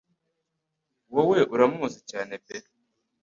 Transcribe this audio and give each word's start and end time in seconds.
Wowe 1.13 1.39
uramuzi 1.53 1.99
cyane 2.11 2.33
pe 2.45 2.55